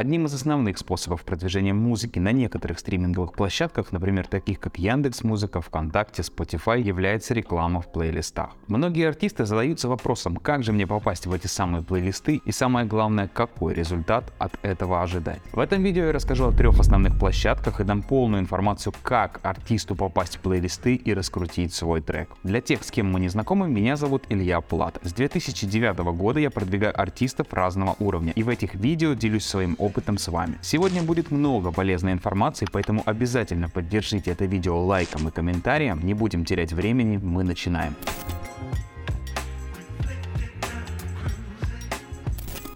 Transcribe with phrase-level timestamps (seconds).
[0.00, 5.60] Одним из основных способов продвижения музыки на некоторых стриминговых площадках, например, таких как Яндекс Музыка,
[5.60, 8.52] ВКонтакте, Spotify, является реклама в плейлистах.
[8.66, 13.28] Многие артисты задаются вопросом, как же мне попасть в эти самые плейлисты и самое главное,
[13.28, 15.42] какой результат от этого ожидать.
[15.52, 19.96] В этом видео я расскажу о трех основных площадках и дам полную информацию, как артисту
[19.96, 22.30] попасть в плейлисты и раскрутить свой трек.
[22.42, 24.98] Для тех, с кем мы не знакомы, меня зовут Илья Плат.
[25.02, 29.89] С 2009 года я продвигаю артистов разного уровня и в этих видео делюсь своим опытом
[30.18, 30.58] с вами.
[30.62, 36.00] Сегодня будет много полезной информации, поэтому обязательно поддержите это видео лайком и комментарием.
[36.04, 37.94] Не будем терять времени, мы начинаем.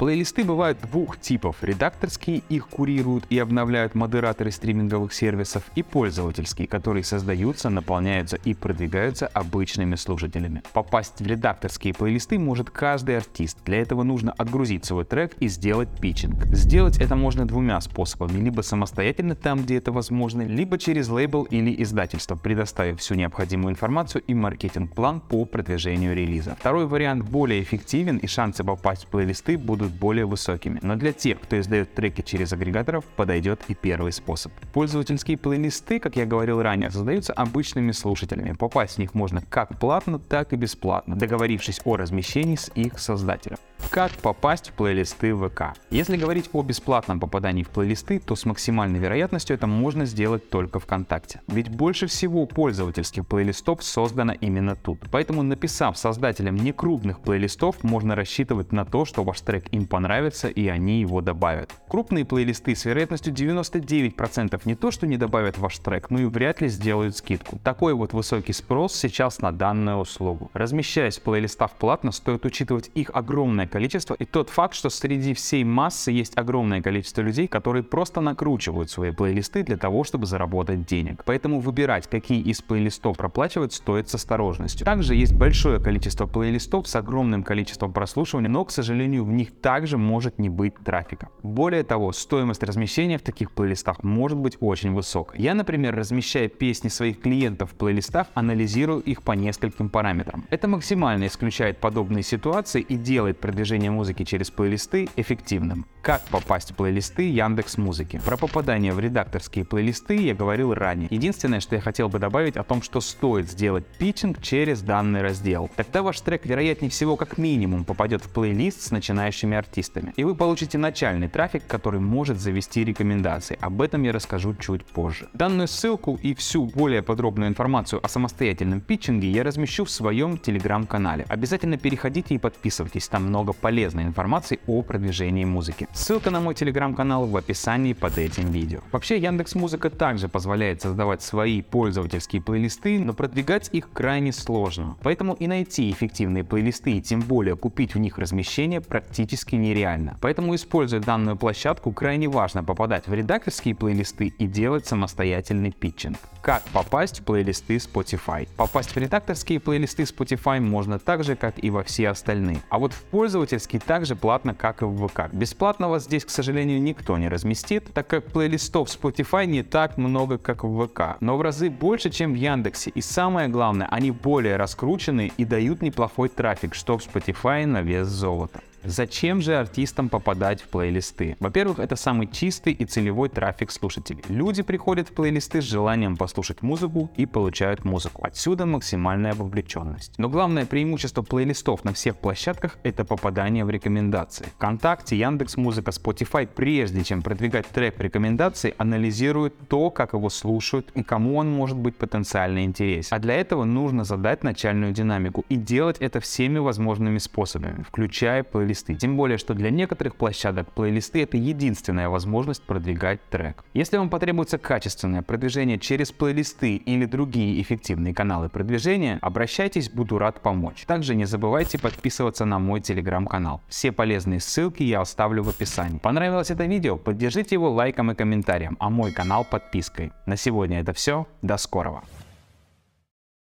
[0.04, 1.56] Плейлисты бывают двух типов.
[1.62, 9.26] Редакторские, их курируют и обновляют модераторы стриминговых сервисов, и пользовательские, которые создаются, наполняются и продвигаются
[9.28, 10.62] обычными слушателями.
[10.74, 13.56] Попасть в редакторские плейлисты может каждый артист.
[13.64, 16.44] Для этого нужно отгрузить свой трек и сделать питчинг.
[16.48, 18.44] Сделать это можно двумя способами.
[18.44, 24.22] Либо самостоятельно там, где это возможно, либо через лейбл или издательство, предоставив всю необходимую информацию
[24.26, 26.58] и маркетинг-план по продвижению релиза.
[26.60, 30.78] Второй вариант более эффективен и шансы попасть в плейлисты будут более высокими.
[30.82, 34.52] Но для тех, кто издает треки через агрегаторов, подойдет и первый способ.
[34.72, 38.52] Пользовательские плейлисты, как я говорил ранее, создаются обычными слушателями.
[38.52, 43.58] Попасть в них можно как платно, так и бесплатно, договорившись о размещении с их создателем.
[43.94, 45.76] Как попасть в плейлисты ВК?
[45.88, 50.80] Если говорить о бесплатном попадании в плейлисты, то с максимальной вероятностью это можно сделать только
[50.80, 51.42] ВКонтакте.
[51.46, 54.98] Ведь больше всего пользовательских плейлистов создано именно тут.
[55.12, 60.66] Поэтому написав создателям некрупных плейлистов, можно рассчитывать на то, что ваш трек им понравится и
[60.66, 61.70] они его добавят.
[61.88, 66.60] Крупные плейлисты с вероятностью 99% не то, что не добавят ваш трек, но и вряд
[66.60, 67.60] ли сделают скидку.
[67.62, 70.50] Такой вот высокий спрос сейчас на данную услугу.
[70.52, 73.83] Размещаясь в плейлистах платно, стоит учитывать их огромное количество
[74.14, 79.10] и тот факт, что среди всей массы есть огромное количество людей, которые просто накручивают свои
[79.10, 81.22] плейлисты для того, чтобы заработать денег.
[81.24, 84.84] Поэтому выбирать, какие из плейлистов проплачивать, стоит с осторожностью.
[84.84, 89.98] Также есть большое количество плейлистов с огромным количеством прослушивания, но, к сожалению, в них также
[89.98, 91.28] может не быть трафика.
[91.42, 95.40] Более того, стоимость размещения в таких плейлистах может быть очень высокой.
[95.40, 100.44] Я, например, размещая песни своих клиентов в плейлистах, анализирую их по нескольким параметрам.
[100.50, 105.86] Это максимально исключает подобные ситуации и делает продвижение продвижение музыки через плейлисты эффективным.
[106.02, 108.20] Как попасть в плейлисты Яндекс Музыки?
[108.22, 111.08] Про попадание в редакторские плейлисты я говорил ранее.
[111.10, 115.70] Единственное, что я хотел бы добавить о том, что стоит сделать питчинг через данный раздел.
[115.76, 120.12] Тогда ваш трек, вероятнее всего, как минимум попадет в плейлист с начинающими артистами.
[120.16, 123.56] И вы получите начальный трафик, который может завести рекомендации.
[123.62, 125.30] Об этом я расскажу чуть позже.
[125.32, 131.24] Данную ссылку и всю более подробную информацию о самостоятельном питчинге я размещу в своем телеграм-канале.
[131.30, 135.88] Обязательно переходите и подписывайтесь, там много полезной информации о продвижении музыки.
[135.92, 138.80] Ссылка на мой телеграм-канал в описании под этим видео.
[138.92, 144.96] Вообще Яндекс Музыка также позволяет создавать свои пользовательские плейлисты, но продвигать их крайне сложно.
[145.02, 150.16] Поэтому и найти эффективные плейлисты и тем более купить в них размещение практически нереально.
[150.20, 156.18] Поэтому используя данную площадку крайне важно попадать в редакторские плейлисты и делать самостоятельный питчинг.
[156.42, 158.46] Как попасть в плейлисты Spotify?
[158.56, 162.60] Попасть в редакторские плейлисты Spotify можно так же, как и во все остальные.
[162.68, 163.02] А вот в
[163.44, 165.28] пользовательский также платно, как и в ВК.
[165.32, 170.64] Бесплатного здесь, к сожалению, никто не разместит, так как плейлистов Spotify не так много, как
[170.64, 172.90] в ВК, но в разы больше, чем в Яндексе.
[172.94, 178.08] И самое главное, они более раскручены и дают неплохой трафик, что в Spotify на вес
[178.08, 178.60] золота.
[178.86, 181.38] Зачем же артистам попадать в плейлисты?
[181.40, 184.22] Во-первых, это самый чистый и целевой трафик слушателей.
[184.28, 188.26] Люди приходят в плейлисты с желанием послушать музыку и получают музыку.
[188.26, 190.12] Отсюда максимальная вовлеченность.
[190.18, 194.44] Но главное преимущество плейлистов на всех площадках это попадание в рекомендации.
[194.56, 200.90] ВКонтакте, Яндекс Музыка, Spotify, прежде чем продвигать трек в рекомендации, анализируют то, как его слушают
[200.94, 203.16] и кому он может быть потенциально интересен.
[203.16, 208.73] А для этого нужно задать начальную динамику и делать это всеми возможными способами, включая плейлисты
[208.74, 208.94] плейлисты.
[208.94, 213.64] Тем более, что для некоторых площадок плейлисты это единственная возможность продвигать трек.
[213.74, 220.40] Если вам потребуется качественное продвижение через плейлисты или другие эффективные каналы продвижения, обращайтесь, буду рад
[220.40, 220.84] помочь.
[220.86, 223.60] Также не забывайте подписываться на мой телеграм-канал.
[223.68, 225.98] Все полезные ссылки я оставлю в описании.
[225.98, 226.96] Понравилось это видео?
[226.96, 230.12] Поддержите его лайком и комментарием, а мой канал подпиской.
[230.26, 231.26] На сегодня это все.
[231.42, 232.02] До скорого.